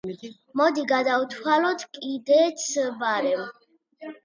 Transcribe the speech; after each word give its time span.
მოდი, 0.61 0.85
გადავთვალოთ 0.91 1.85
კიდეც 1.99 2.67
ბარემ. 3.05 3.49